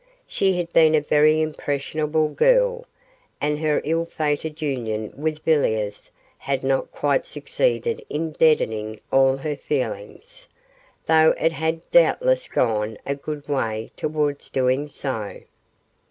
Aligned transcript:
She 0.25 0.57
had 0.57 0.73
been 0.73 0.95
a 0.95 0.99
very 0.99 1.41
impressionable 1.43 2.29
girl, 2.29 2.87
and 3.39 3.59
her 3.59 3.81
ill 3.83 4.03
fated 4.05 4.59
union 4.59 5.13
with 5.15 5.43
Villiers 5.43 6.09
had 6.39 6.63
not 6.63 6.91
quite 6.91 7.23
succeeded 7.23 8.03
in 8.09 8.31
deadening 8.31 8.97
all 9.11 9.37
her 9.37 9.55
feelings, 9.55 10.47
though 11.05 11.35
it 11.39 11.51
had 11.51 11.87
doubtless 11.91 12.47
gone 12.47 12.97
a 13.05 13.13
good 13.13 13.47
way 13.47 13.91
towards 13.95 14.49
doing 14.49 14.87
so. 14.87 15.41